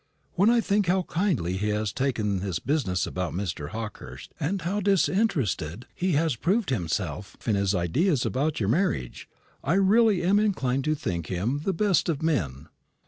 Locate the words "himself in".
6.71-7.53